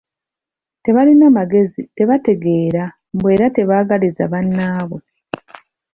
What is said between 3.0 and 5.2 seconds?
mbu era tebaagaliza bannaabwe.